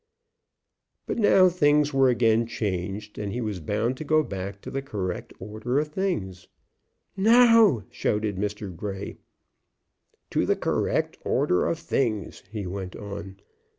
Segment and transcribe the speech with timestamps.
[1.05, 4.81] But now things were again changed, and he was bound to go back to the
[4.81, 6.47] correct order of things.
[7.15, 8.75] "No!" shouted Mr.
[8.75, 9.17] Grey.
[10.31, 13.41] "To the correct order of things," he went on.